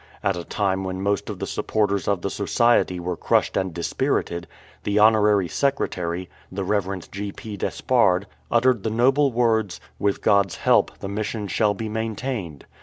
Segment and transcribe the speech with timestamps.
[0.23, 4.47] At a time when most of the supporters of the Society were crushed and dispirited,
[4.81, 7.11] the honorary secretary, the Rev.
[7.11, 7.31] G.
[7.31, 7.55] P.
[7.55, 12.63] Despard, uttered the noble words, "With God's help, the Mission shall be main tained."